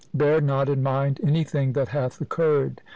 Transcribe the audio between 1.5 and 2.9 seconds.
that hath occurred.